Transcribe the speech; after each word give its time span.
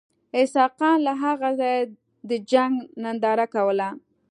اسحق 0.39 0.73
خان 0.79 0.97
له 1.07 1.13
هغه 1.23 1.49
ځایه 1.59 1.81
د 2.29 2.31
جنګ 2.51 2.73
ننداره 3.03 3.45
کوله. 3.55 3.89